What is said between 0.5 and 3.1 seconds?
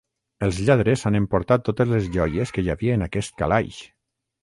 lladres s'han emportat totes les joies que hi havia